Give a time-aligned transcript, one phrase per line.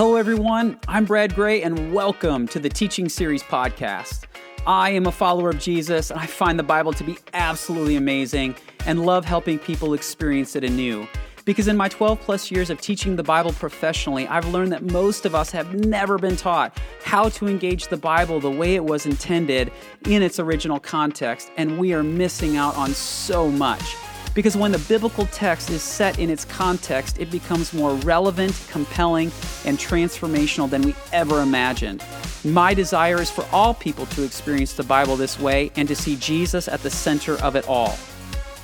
[0.00, 0.80] Hello, everyone.
[0.88, 4.24] I'm Brad Gray, and welcome to the Teaching Series podcast.
[4.66, 8.54] I am a follower of Jesus, and I find the Bible to be absolutely amazing
[8.86, 11.06] and love helping people experience it anew.
[11.44, 15.26] Because in my 12 plus years of teaching the Bible professionally, I've learned that most
[15.26, 19.04] of us have never been taught how to engage the Bible the way it was
[19.04, 19.70] intended
[20.06, 23.96] in its original context, and we are missing out on so much.
[24.34, 29.32] Because when the biblical text is set in its context, it becomes more relevant, compelling,
[29.64, 32.04] and transformational than we ever imagined.
[32.44, 36.16] My desire is for all people to experience the Bible this way and to see
[36.16, 37.98] Jesus at the center of it all.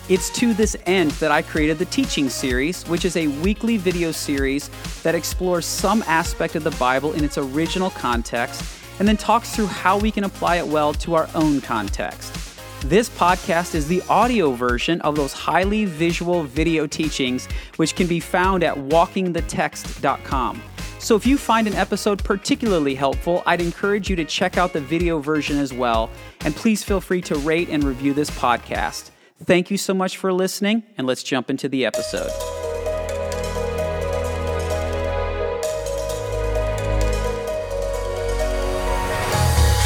[0.08, 4.12] It's to this end that I created the Teaching Series, which is a weekly video
[4.12, 4.70] series
[5.02, 8.62] that explores some aspect of the Bible in its original context
[9.00, 12.45] and then talks through how we can apply it well to our own context.
[12.88, 18.20] This podcast is the audio version of those highly visual video teachings, which can be
[18.20, 20.62] found at walkingthetext.com.
[21.00, 24.80] So if you find an episode particularly helpful, I'd encourage you to check out the
[24.80, 26.10] video version as well.
[26.42, 29.10] And please feel free to rate and review this podcast.
[29.42, 32.30] Thank you so much for listening, and let's jump into the episode.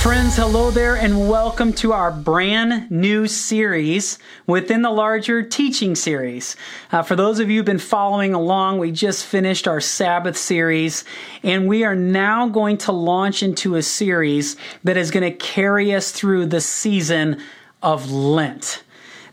[0.03, 6.57] Friends, hello there, and welcome to our brand new series within the larger teaching series.
[6.91, 11.05] Uh, for those of you who've been following along, we just finished our Sabbath series,
[11.43, 15.95] and we are now going to launch into a series that is going to carry
[15.95, 17.39] us through the season
[17.83, 18.83] of Lent.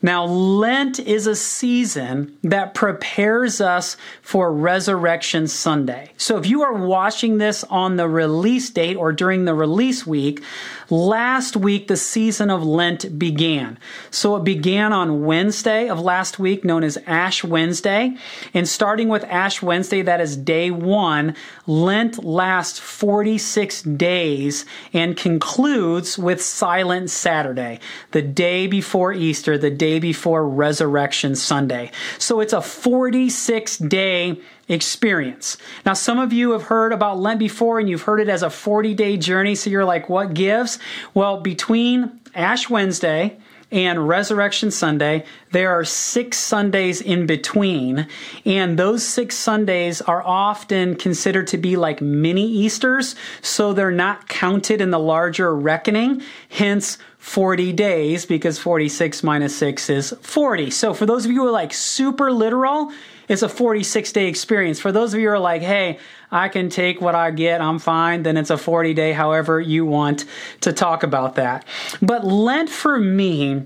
[0.01, 6.11] Now, Lent is a season that prepares us for Resurrection Sunday.
[6.17, 10.43] So, if you are watching this on the release date or during the release week,
[10.89, 13.77] last week the season of Lent began.
[14.11, 18.15] So, it began on Wednesday of last week, known as Ash Wednesday.
[18.53, 26.17] And starting with Ash Wednesday, that is day one, Lent lasts 46 days and concludes
[26.17, 27.79] with Silent Saturday,
[28.11, 31.91] the day before Easter, the day before Resurrection Sunday.
[32.17, 35.57] So it's a 46 day experience.
[35.85, 38.49] Now, some of you have heard about Lent before and you've heard it as a
[38.49, 39.55] 40 day journey.
[39.55, 40.79] So you're like, what gives?
[41.13, 43.37] Well, between Ash Wednesday,
[43.71, 45.25] and Resurrection Sunday.
[45.51, 48.07] There are six Sundays in between,
[48.45, 54.29] and those six Sundays are often considered to be like mini Easters, so they're not
[54.29, 56.21] counted in the larger reckoning.
[56.49, 60.69] Hence, 40 days because 46 minus 6 is 40.
[60.69, 62.93] So for those of you who are like super literal,
[63.27, 64.79] it's a 46 day experience.
[64.79, 65.99] For those of you who are like, hey,
[66.31, 69.85] I can take what I get, I'm fine, then it's a 40 day, however you
[69.85, 70.25] want
[70.61, 71.65] to talk about that.
[72.01, 73.63] But Lent for me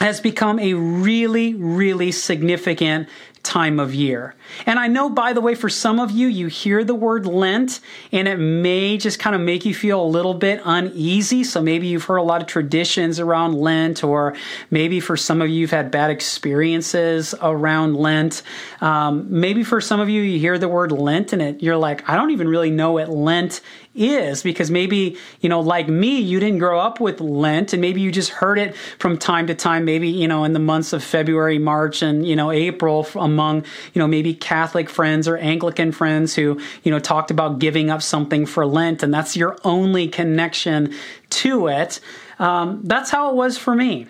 [0.00, 3.08] has become a really, really significant
[3.48, 4.34] time of year.
[4.66, 7.80] And I know, by the way, for some of you, you hear the word Lent
[8.12, 11.44] and it may just kind of make you feel a little bit uneasy.
[11.44, 14.36] So maybe you've heard a lot of traditions around Lent, or
[14.70, 18.42] maybe for some of you, you've had bad experiences around Lent.
[18.82, 22.06] Um, maybe for some of you, you hear the word Lent and it, you're like,
[22.06, 23.62] I don't even really know what Lent
[23.98, 28.00] is because maybe, you know, like me, you didn't grow up with Lent and maybe
[28.00, 31.02] you just heard it from time to time, maybe, you know, in the months of
[31.02, 36.34] February, March, and, you know, April among, you know, maybe Catholic friends or Anglican friends
[36.34, 40.94] who, you know, talked about giving up something for Lent and that's your only connection
[41.30, 42.00] to it.
[42.38, 44.06] Um, that's how it was for me.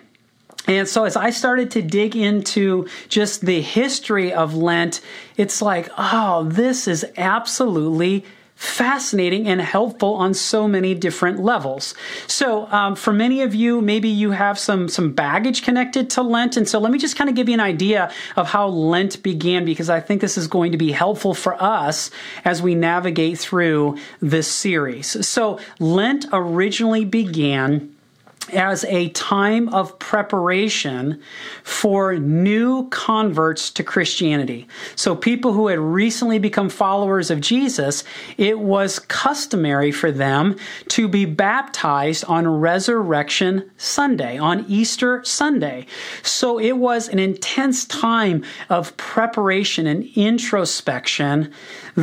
[0.67, 5.01] And so as I started to dig into just the history of Lent,
[5.35, 8.23] it's like, oh, this is absolutely
[8.59, 11.95] fascinating and helpful on so many different levels.
[12.27, 16.57] So, um, for many of you, maybe you have some some baggage connected to Lent,
[16.57, 19.63] and so let me just kind of give you an idea of how Lent began,
[19.63, 22.11] because I think this is going to be helpful for us
[22.43, 25.25] as we navigate through this series.
[25.25, 27.95] So, Lent originally began
[28.53, 31.21] as a time of preparation
[31.63, 34.67] for new converts to Christianity.
[34.95, 38.03] So, people who had recently become followers of Jesus,
[38.37, 40.55] it was customary for them
[40.89, 45.85] to be baptized on Resurrection Sunday, on Easter Sunday.
[46.23, 51.53] So, it was an intense time of preparation and introspection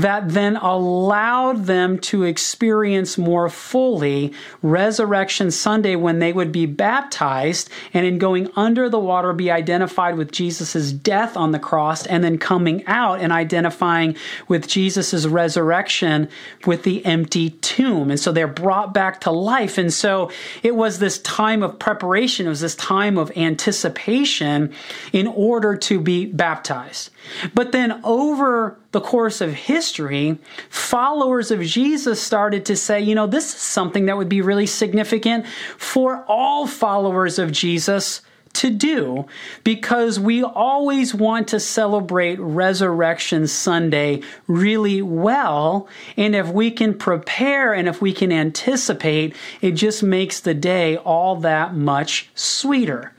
[0.02, 7.70] that then allowed them to experience more fully Resurrection Sunday when they would be baptized
[7.94, 12.22] and in going under the water be identified with Jesus' death on the cross and
[12.22, 14.14] then coming out and identifying
[14.48, 16.28] with Jesus' resurrection
[16.66, 18.10] with the empty tomb.
[18.10, 19.78] And so they're brought back to life.
[19.78, 20.30] And so
[20.62, 24.74] it was this time of preparation, it was this time of anticipation
[25.12, 27.10] in order to be baptized.
[27.54, 30.38] But then over the course of history,
[30.70, 34.64] followers of Jesus started to say, you know, this is something that would be really
[34.64, 35.46] significant
[35.76, 38.22] for all followers of Jesus
[38.54, 39.26] to do
[39.64, 45.90] because we always want to celebrate Resurrection Sunday really well.
[46.16, 50.96] And if we can prepare and if we can anticipate, it just makes the day
[50.96, 53.12] all that much sweeter.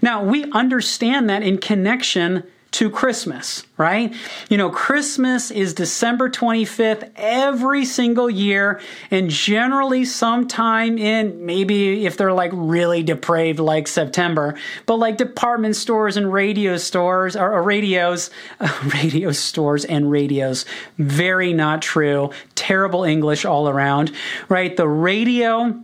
[0.00, 4.12] Now, we understand that in connection to Christmas, right?
[4.50, 8.80] You know, Christmas is December 25th every single year,
[9.12, 14.56] and generally sometime in maybe if they're like really depraved, like September,
[14.86, 18.30] but like department stores and radio stores or, radios,
[18.92, 20.64] radio stores and radios.
[20.98, 22.30] Very not true.
[22.56, 24.10] Terrible English all around,
[24.48, 24.76] right?
[24.76, 25.80] The radio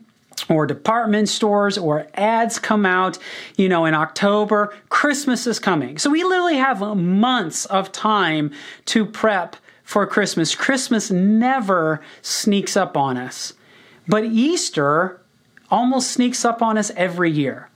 [0.49, 3.19] or department stores or ads come out,
[3.57, 5.99] you know, in October, Christmas is coming.
[5.99, 8.53] So we literally have months of time
[8.87, 10.55] to prep for Christmas.
[10.55, 13.55] Christmas never sneaks up on us.
[14.07, 15.21] But Easter
[15.71, 17.69] almost sneaks up on us every year.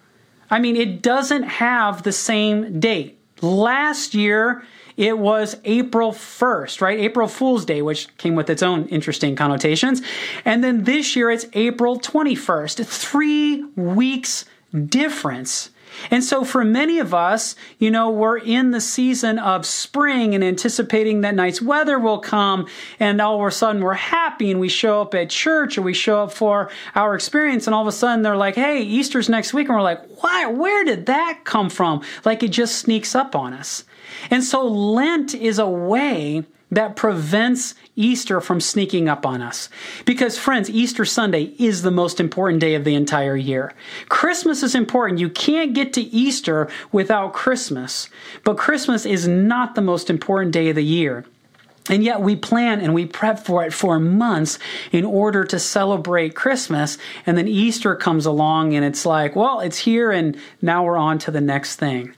[0.50, 3.18] I mean, it doesn't have the same date.
[3.40, 4.64] Last year,
[4.96, 6.98] it was April 1st, right?
[6.98, 10.02] April Fool's Day, which came with its own interesting connotations.
[10.44, 12.86] And then this year it's April 21st.
[12.86, 14.44] Three weeks
[14.88, 15.70] difference.
[16.10, 20.42] And so for many of us, you know, we're in the season of spring and
[20.42, 22.66] anticipating that nice weather will come
[22.98, 25.94] and all of a sudden we're happy and we show up at church or we
[25.94, 29.54] show up for our experience and all of a sudden they're like, "Hey, Easter's next
[29.54, 30.46] week." And we're like, "Why?
[30.46, 33.84] Where did that come from?" Like it just sneaks up on us.
[34.30, 39.68] And so Lent is a way that prevents Easter from sneaking up on us.
[40.04, 43.72] Because, friends, Easter Sunday is the most important day of the entire year.
[44.08, 45.20] Christmas is important.
[45.20, 48.08] You can't get to Easter without Christmas.
[48.42, 51.24] But Christmas is not the most important day of the year.
[51.90, 54.58] And yet we plan and we prep for it for months
[54.90, 56.96] in order to celebrate Christmas.
[57.26, 61.18] And then Easter comes along and it's like, well, it's here and now we're on
[61.18, 62.14] to the next thing.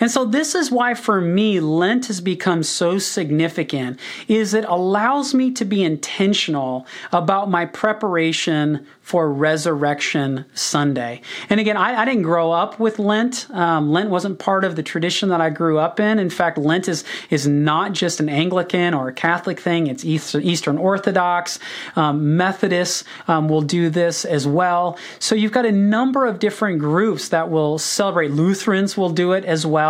[0.00, 3.98] And so this is why for me Lent has become so significant
[4.28, 11.22] is it allows me to be intentional about my preparation for Resurrection Sunday.
[11.48, 13.46] And again, I, I didn't grow up with Lent.
[13.50, 16.18] Um, Lent wasn't part of the tradition that I grew up in.
[16.18, 19.86] In fact, Lent is is not just an Anglican or a Catholic thing.
[19.86, 21.58] It's Eastern Orthodox,
[21.96, 24.98] um, Methodists um, will do this as well.
[25.18, 28.32] So you've got a number of different groups that will celebrate.
[28.32, 29.87] Lutherans will do it as well.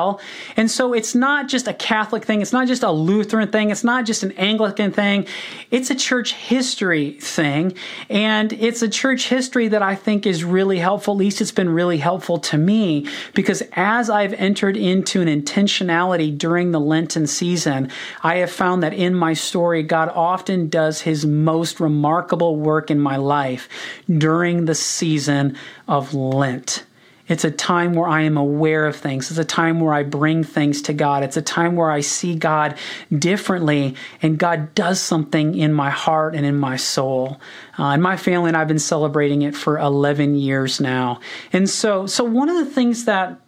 [0.56, 2.40] And so it's not just a Catholic thing.
[2.40, 3.70] It's not just a Lutheran thing.
[3.70, 5.26] It's not just an Anglican thing.
[5.70, 7.74] It's a church history thing,
[8.08, 11.14] and it's a church church history that I think is really helpful.
[11.14, 16.36] At least it's been really helpful to me because as I've entered into an intentionality
[16.36, 17.90] during the Lenten season,
[18.22, 23.00] I have found that in my story, God often does his most remarkable work in
[23.00, 23.68] my life
[24.06, 25.56] during the season
[25.88, 26.84] of Lent.
[27.28, 29.30] It's a time where I am aware of things.
[29.30, 31.22] It's a time where I bring things to God.
[31.22, 32.76] It's a time where I see God
[33.16, 37.40] differently and God does something in my heart and in my soul.
[37.78, 41.20] Uh, and my family and I've been celebrating it for 11 years now.
[41.52, 43.40] And so, so one of the things that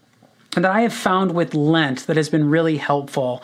[0.53, 3.43] that I have found with Lent that has been really helpful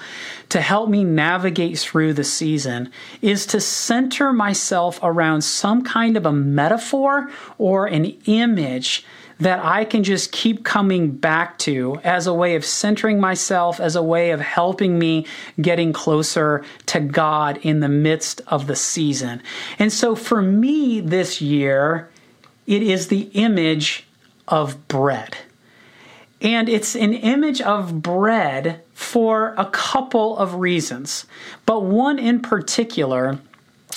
[0.49, 2.91] to help me navigate through the season
[3.23, 9.05] is to center myself around some kind of a metaphor or an image
[9.39, 13.95] that I can just keep coming back to as a way of centering myself, as
[13.95, 15.27] a way of helping me
[15.61, 19.43] getting closer to God in the midst of the season.
[19.79, 22.09] And so for me this year,
[22.67, 24.07] it is the image
[24.49, 25.37] of bread.
[26.41, 31.27] And it's an image of bread for a couple of reasons.
[31.65, 33.39] But one in particular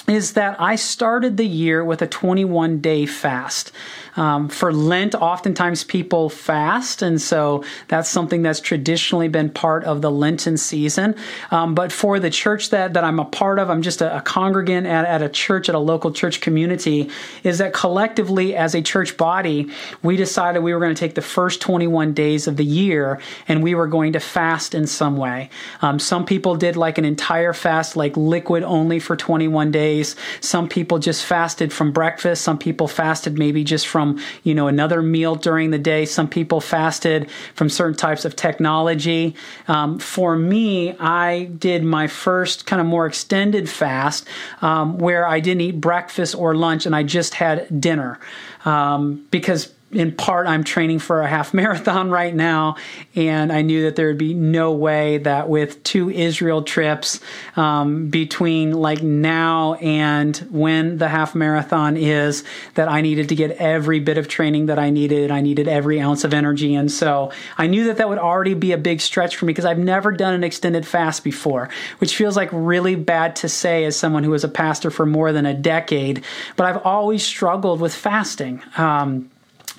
[0.07, 3.71] is that I started the year with a 21 day fast.
[4.19, 10.01] Um, for Lent, oftentimes people fast, and so that's something that's traditionally been part of
[10.01, 11.15] the Lenten season.
[11.51, 14.21] Um, but for the church that, that I'm a part of, I'm just a, a
[14.21, 17.09] congregant at, at a church, at a local church community,
[17.43, 19.71] is that collectively as a church body,
[20.03, 23.63] we decided we were going to take the first 21 days of the year and
[23.63, 25.49] we were going to fast in some way.
[25.81, 30.17] Um, some people did like an entire fast, like liquid only for 21 days.
[30.41, 32.41] Some people just fasted from breakfast.
[32.41, 36.05] Some people fasted maybe just from from, you know, another meal during the day.
[36.05, 39.35] Some people fasted from certain types of technology.
[39.67, 44.27] Um, for me, I did my first kind of more extended fast
[44.61, 48.19] um, where I didn't eat breakfast or lunch and I just had dinner
[48.65, 52.75] um, because in part, I'm training for a half marathon right now,
[53.15, 57.19] and I knew that there would be no way that with two Israel trips
[57.55, 62.43] um, between like now and when the half marathon is,
[62.75, 65.31] that I needed to get every bit of training that I needed.
[65.31, 68.71] I needed every ounce of energy, and so I knew that that would already be
[68.71, 72.35] a big stretch for me because I've never done an extended fast before, which feels
[72.35, 75.53] like really bad to say as someone who was a pastor for more than a
[75.53, 76.23] decade.
[76.55, 78.61] But I've always struggled with fasting.
[78.77, 79.29] Um,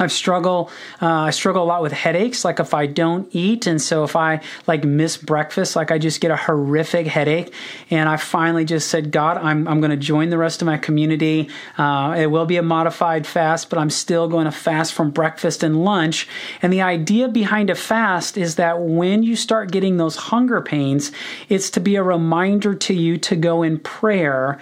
[0.01, 0.71] I struggle.
[1.01, 2.45] Uh, I struggle a lot with headaches.
[2.45, 6.21] Like if I don't eat, and so if I like miss breakfast, like I just
[6.21, 7.53] get a horrific headache.
[7.91, 10.79] And I finally just said, God, I'm I'm going to join the rest of my
[10.79, 11.51] community.
[11.77, 15.63] Uh, it will be a modified fast, but I'm still going to fast from breakfast
[15.63, 16.27] and lunch.
[16.63, 21.13] And the idea behind a fast is that when you start getting those hunger pains,
[21.51, 24.59] it's to be a reminder to you to go in prayer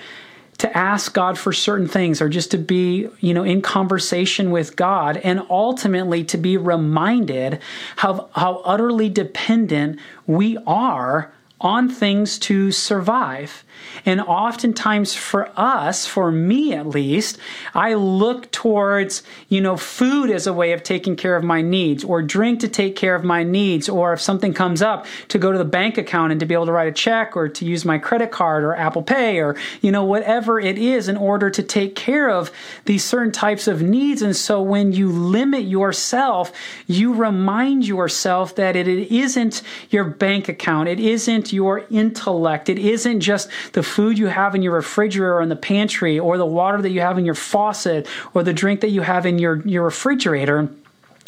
[0.59, 4.75] to ask God for certain things or just to be, you know, in conversation with
[4.77, 7.61] God and ultimately to be reminded
[7.97, 13.65] how, how utterly dependent we are on things to survive.
[14.05, 17.39] And oftentimes for us, for me at least,
[17.75, 22.05] I look towards, you know, food as a way of taking care of my needs
[22.05, 25.53] or drink to take care of my needs or if something comes up to go
[25.53, 27.85] to the bank account and to be able to write a check or to use
[27.85, 31.63] my credit card or Apple Pay or, you know, whatever it is in order to
[31.63, 32.51] take care of
[32.85, 34.23] these certain types of needs.
[34.23, 36.53] And so when you limit yourself,
[36.87, 40.89] you remind yourself that it, isn't your bank account.
[40.89, 42.69] It isn't your intellect.
[42.69, 46.39] It isn't just the food you have in your refrigerator or in the pantry, or
[46.39, 49.39] the water that you have in your faucet, or the drink that you have in
[49.39, 50.69] your, your refrigerator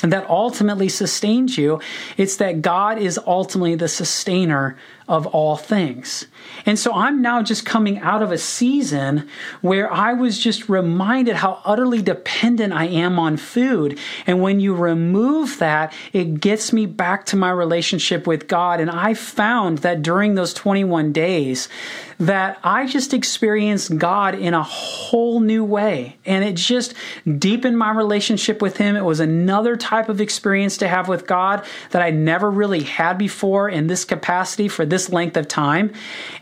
[0.02, 1.80] that ultimately sustains you.
[2.16, 4.76] It's that God is ultimately the sustainer
[5.08, 6.26] of all things.
[6.64, 9.28] And so I'm now just coming out of a season
[9.60, 13.98] where I was just reminded how utterly dependent I am on food.
[14.26, 18.80] And when you remove that, it gets me back to my relationship with God.
[18.80, 21.68] And I found that during those 21 days,
[22.20, 26.18] that I just experienced God in a whole new way.
[26.26, 26.92] And it just
[27.38, 28.94] deepened my relationship with Him.
[28.94, 33.16] It was another type of experience to have with God that I never really had
[33.16, 35.94] before in this capacity for this length of time.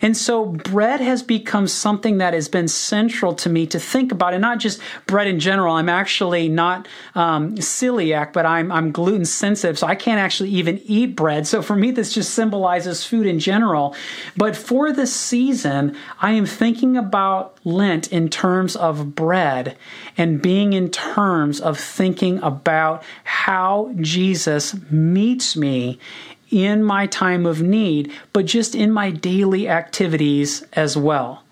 [0.03, 4.35] And so bread has become something that has been central to me to think about,
[4.35, 5.77] and not just bread in general.
[5.77, 10.81] I'm actually not um, celiac, but I'm, I'm gluten sensitive, so I can't actually even
[10.85, 11.47] eat bread.
[11.47, 13.95] So for me, this just symbolizes food in general.
[14.37, 15.68] But for this season,
[16.21, 19.77] I am thinking about Lent in terms of bread
[20.17, 25.99] and being in terms of thinking about how Jesus meets me
[26.51, 31.43] in my time of need, but just in my daily activities as well.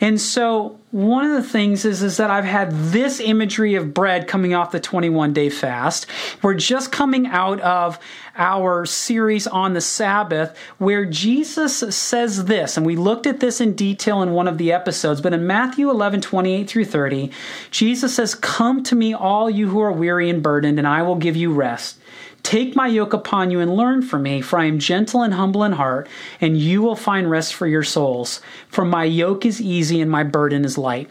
[0.00, 4.28] And so one of the things is, is that I've had this imagery of bread
[4.28, 6.06] coming off the 21 day fast.
[6.40, 7.98] We're just coming out of
[8.36, 13.74] our series on the Sabbath where Jesus says this, and we looked at this in
[13.74, 17.30] detail in one of the episodes, but in Matthew 11, 28 through 30,
[17.70, 21.16] Jesus says, Come to me, all you who are weary and burdened, and I will
[21.16, 21.97] give you rest.
[22.42, 25.64] Take my yoke upon you and learn from me, for I am gentle and humble
[25.64, 26.08] in heart,
[26.40, 28.40] and you will find rest for your souls.
[28.68, 31.10] For my yoke is easy and my burden is light.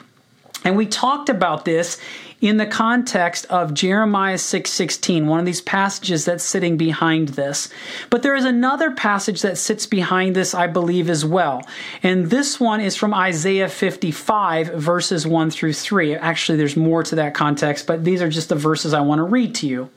[0.63, 1.97] And we talked about this
[2.39, 7.69] in the context of Jeremiah 6:16, one of these passages that's sitting behind this.
[8.09, 11.65] But there is another passage that sits behind this, I believe, as well.
[12.03, 16.15] And this one is from Isaiah 55, verses 1 through 3.
[16.15, 19.23] Actually, there's more to that context, but these are just the verses I want to
[19.23, 19.89] read to you.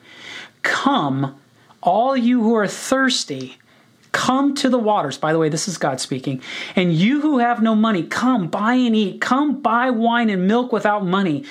[0.63, 1.41] Come,
[1.83, 3.59] all you who are thirsty,
[4.13, 5.19] come to the waters.
[5.19, 6.43] By the way, this is God speaking.
[6.77, 9.21] And you who have no money, come buy and eat.
[9.21, 11.45] Come buy wine and milk without money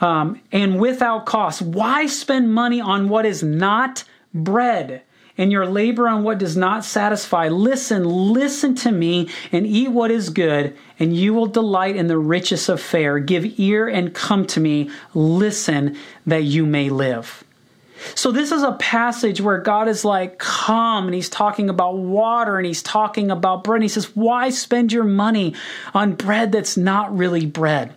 [0.00, 1.62] um, and without cost.
[1.62, 5.02] Why spend money on what is not bread?
[5.38, 7.48] and your labor on what does not satisfy.
[7.48, 12.18] Listen, listen to me and eat what is good, and you will delight in the
[12.18, 13.18] richest of fare.
[13.18, 14.90] Give ear and come to me.
[15.14, 15.96] Listen
[16.26, 17.42] that you may live.
[18.14, 22.56] So, this is a passage where God is like, come, and he's talking about water
[22.56, 23.76] and he's talking about bread.
[23.76, 25.54] And he says, Why spend your money
[25.94, 27.94] on bread that's not really bread?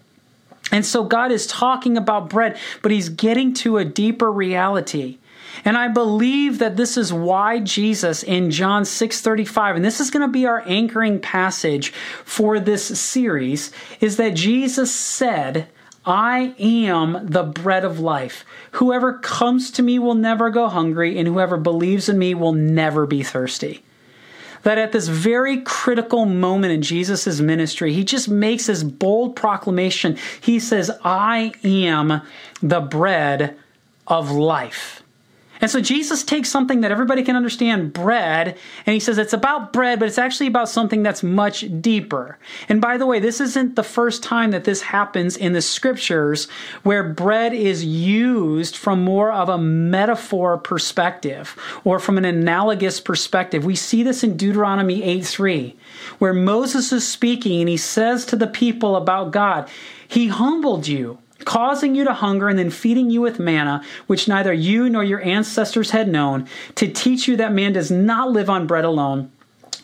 [0.72, 5.18] And so, God is talking about bread, but he's getting to a deeper reality.
[5.66, 10.26] And I believe that this is why Jesus in John 6:35 and this is going
[10.26, 11.92] to be our anchoring passage
[12.26, 15.68] for this series is that Jesus said
[16.06, 18.44] I am the bread of life.
[18.74, 23.06] Whoever comes to me will never go hungry, and whoever believes in me will never
[23.06, 23.84] be thirsty.
[24.64, 30.18] That at this very critical moment in Jesus' ministry, he just makes this bold proclamation.
[30.42, 32.22] He says, I am
[32.62, 33.58] the bread
[34.08, 35.03] of life.
[35.64, 39.72] And so Jesus takes something that everybody can understand, bread, and he says it's about
[39.72, 42.38] bread, but it's actually about something that's much deeper.
[42.68, 46.50] And by the way, this isn't the first time that this happens in the scriptures
[46.84, 53.64] where bread is used from more of a metaphor perspective or from an analogous perspective.
[53.64, 55.78] We see this in Deuteronomy 8 3,
[56.20, 59.70] where Moses is speaking and he says to the people about God,
[60.10, 64.54] He humbled you causing you to hunger and then feeding you with manna, which neither
[64.54, 68.68] you nor your ancestors had known, to teach you that man does not live on
[68.68, 69.32] bread alone,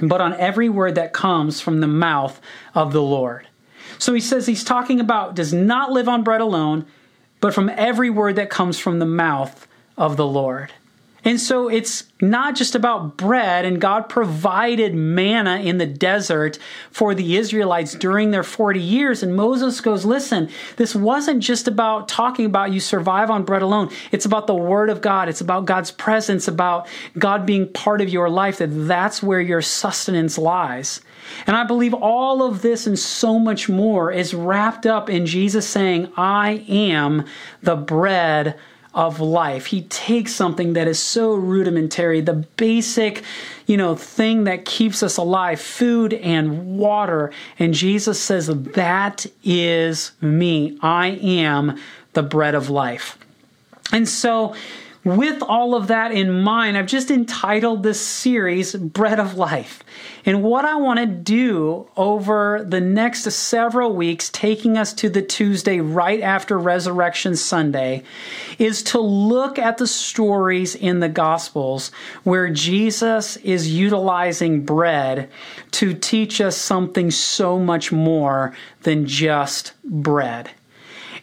[0.01, 2.39] but on every word that comes from the mouth
[2.73, 3.47] of the Lord.
[3.97, 6.85] So he says he's talking about does not live on bread alone,
[7.41, 10.71] but from every word that comes from the mouth of the Lord.
[11.23, 16.57] And so it's not just about bread, and God provided manna in the desert
[16.91, 19.23] for the Israelites during their 40 years.
[19.23, 23.89] And Moses goes, Listen, this wasn't just about talking about you survive on bread alone.
[24.11, 25.29] It's about the Word of God.
[25.29, 29.61] It's about God's presence, about God being part of your life, that that's where your
[29.61, 31.01] sustenance lies.
[31.45, 35.67] And I believe all of this and so much more is wrapped up in Jesus
[35.67, 37.25] saying, I am
[37.61, 38.57] the bread
[38.93, 39.67] of life.
[39.67, 43.23] He takes something that is so rudimentary, the basic,
[43.67, 50.11] you know, thing that keeps us alive, food and water, and Jesus says, That is
[50.21, 50.77] me.
[50.81, 51.79] I am
[52.13, 53.17] the bread of life.
[53.91, 54.55] And so,
[55.03, 59.83] with all of that in mind, I've just entitled this series Bread of Life.
[60.25, 65.21] And what I want to do over the next several weeks, taking us to the
[65.21, 68.03] Tuesday right after Resurrection Sunday,
[68.57, 71.91] is to look at the stories in the Gospels
[72.23, 75.29] where Jesus is utilizing bread
[75.71, 80.51] to teach us something so much more than just bread.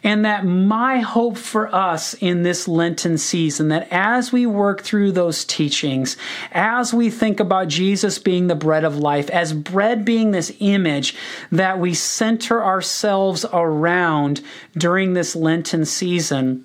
[0.02, 5.12] And that my hope for us in this Lenten season, that as we work through
[5.12, 6.16] those teachings,
[6.52, 11.14] as we think about Jesus being the bread of life, as bread being this image
[11.50, 14.42] that we center ourselves around
[14.76, 16.64] during this Lenten season,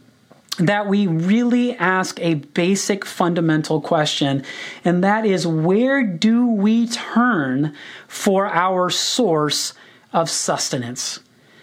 [0.58, 4.44] that we really ask a basic fundamental question,
[4.84, 7.74] and that is where do we turn
[8.08, 9.74] for our source
[10.14, 11.22] of sustenance?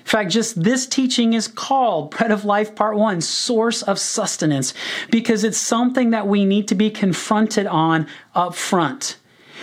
[0.08, 4.72] In fact, just this teaching is called Bread of Life Part 1, Source of Sustenance,
[5.10, 9.18] because it's something that we need to be confronted on up front.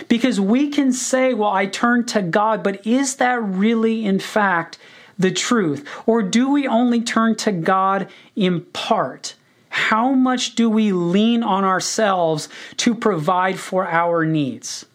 [0.06, 4.78] Because we can say, well, I turn to God, but is that really, in fact,
[5.18, 5.84] the truth?
[6.06, 9.34] Or do we only turn to God in part?
[9.70, 14.86] How much do we lean on ourselves to provide for our needs?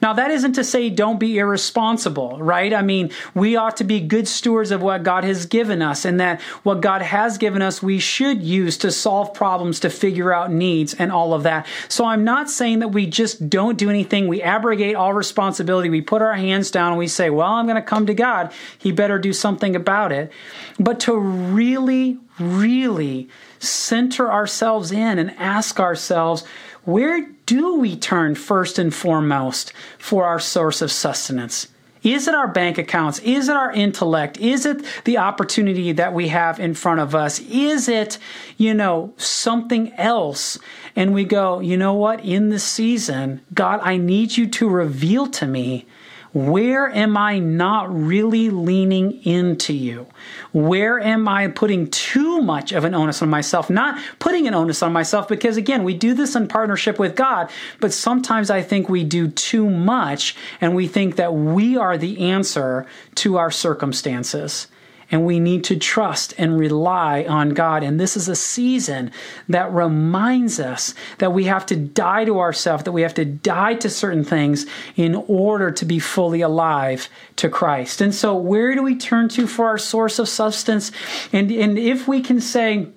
[0.00, 2.72] Now, that isn't to say don't be irresponsible, right?
[2.72, 6.20] I mean, we ought to be good stewards of what God has given us, and
[6.20, 10.52] that what God has given us, we should use to solve problems, to figure out
[10.52, 11.66] needs, and all of that.
[11.88, 14.28] So, I'm not saying that we just don't do anything.
[14.28, 15.88] We abrogate all responsibility.
[15.88, 18.52] We put our hands down and we say, well, I'm going to come to God.
[18.78, 20.32] He better do something about it.
[20.78, 26.44] But to really, really center ourselves in and ask ourselves,
[26.88, 31.68] where do we turn first and foremost for our source of sustenance?
[32.02, 33.18] Is it our bank accounts?
[33.18, 34.38] Is it our intellect?
[34.38, 37.40] Is it the opportunity that we have in front of us?
[37.40, 38.16] Is it,
[38.56, 40.58] you know, something else?
[40.96, 42.24] And we go, you know what?
[42.24, 45.84] In this season, God, I need you to reveal to me
[46.32, 50.06] where am I not really leaning into you?
[50.52, 53.70] Where am I putting too much of an onus on myself?
[53.70, 57.50] Not putting an onus on myself because, again, we do this in partnership with God,
[57.80, 62.30] but sometimes I think we do too much and we think that we are the
[62.30, 62.86] answer
[63.16, 64.68] to our circumstances
[65.10, 67.82] and we need to trust and rely on God.
[67.82, 69.10] And this is a season
[69.48, 73.74] that reminds us that we have to die to ourselves, that we have to die
[73.74, 74.66] to certain things
[74.96, 78.00] in order to be fully alive to Christ.
[78.00, 80.92] And so, where do we turn to for our source of substance?
[81.32, 82.88] And, and if we can say,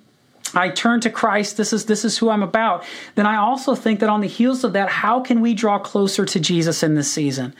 [0.54, 2.84] I turn to Christ, this is this is who I'm about,
[3.14, 6.24] then I also think that on the heels of that, how can we draw closer
[6.26, 7.54] to Jesus in this season?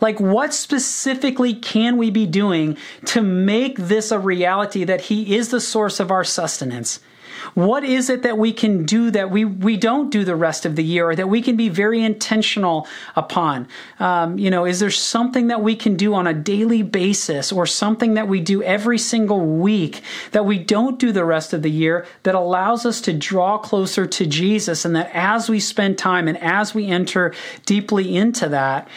[0.00, 5.50] Like what specifically can we be doing to make this a reality that he is
[5.50, 7.00] the source of our sustenance?
[7.54, 10.76] What is it that we can do that we, we don't do the rest of
[10.76, 13.68] the year or that we can be very intentional upon?
[14.00, 17.66] Um, you know, is there something that we can do on a daily basis or
[17.66, 21.70] something that we do every single week that we don't do the rest of the
[21.70, 26.28] year that allows us to draw closer to Jesus and that as we spend time
[26.28, 28.88] and as we enter deeply into that,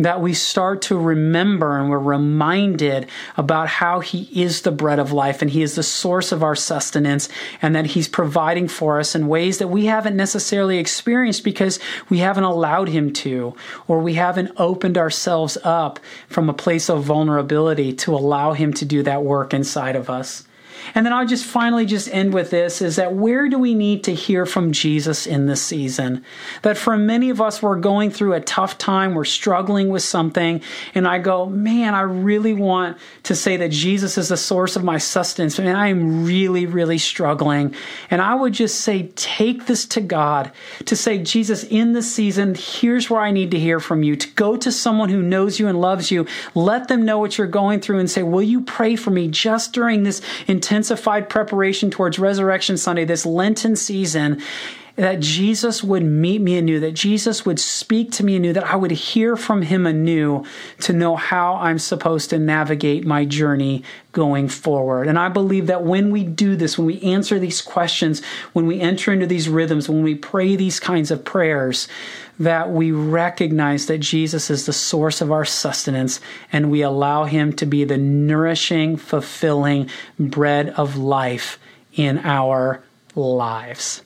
[0.00, 5.12] that we start to remember and we're reminded about how He is the bread of
[5.12, 7.28] life and He is the source of our sustenance
[7.60, 12.18] and that He's providing for us in ways that we haven't necessarily experienced because we
[12.18, 13.54] haven't allowed Him to,
[13.86, 18.84] or we haven't opened ourselves up from a place of vulnerability to allow Him to
[18.84, 20.44] do that work inside of us.
[20.94, 24.04] And then I'll just finally just end with this is that where do we need
[24.04, 26.24] to hear from Jesus in this season?
[26.62, 30.62] That for many of us, we're going through a tough time, we're struggling with something,
[30.94, 34.84] and I go, man, I really want to say that Jesus is the source of
[34.84, 37.74] my sustenance, and I am really, really struggling.
[38.10, 40.52] And I would just say, take this to God,
[40.86, 44.28] to say, Jesus, in this season, here's where I need to hear from you, to
[44.34, 47.80] go to someone who knows you and loves you, let them know what you're going
[47.80, 52.16] through, and say, will you pray for me just during this intense intensified preparation towards
[52.16, 54.40] Resurrection Sunday, this Lenten season,
[55.00, 58.76] that Jesus would meet me anew, that Jesus would speak to me anew, that I
[58.76, 60.44] would hear from him anew
[60.80, 63.82] to know how I'm supposed to navigate my journey
[64.12, 65.08] going forward.
[65.08, 68.78] And I believe that when we do this, when we answer these questions, when we
[68.78, 71.88] enter into these rhythms, when we pray these kinds of prayers,
[72.38, 76.20] that we recognize that Jesus is the source of our sustenance
[76.52, 81.58] and we allow him to be the nourishing, fulfilling bread of life
[81.94, 82.82] in our
[83.14, 84.02] lives.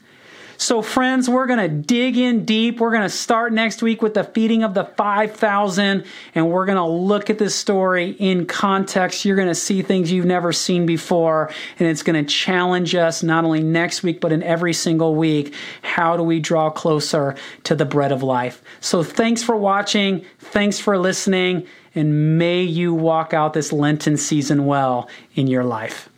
[0.64, 2.81] So, friends, we're going to dig in deep.
[2.81, 6.79] We're going to start next week with the feeding of the 5,000, and we're going
[6.79, 9.27] to look at this story in context.
[9.27, 13.22] You're going to see things you've never seen before, and it's going to challenge us
[13.22, 15.55] not only next week, but in every single week.
[15.83, 18.62] How do we draw closer to the bread of life?
[18.81, 20.24] So, thanks for watching.
[20.38, 26.09] Thanks for listening, and may you walk out this Lenten season well in your life.